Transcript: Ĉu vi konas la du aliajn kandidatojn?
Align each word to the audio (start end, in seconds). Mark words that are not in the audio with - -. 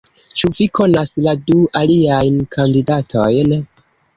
Ĉu 0.41 0.47
vi 0.59 0.65
konas 0.79 1.11
la 1.27 1.35
du 1.49 1.57
aliajn 1.81 2.41
kandidatojn? 2.57 3.55